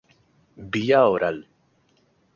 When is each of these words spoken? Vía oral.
Vía 0.73 1.01
oral. 1.05 1.37